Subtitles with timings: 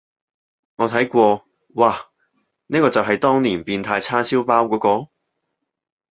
[0.77, 1.45] 我睇過，
[1.75, 2.05] 嘩，
[2.65, 5.11] 呢個就係當年變態叉燒包嗰個？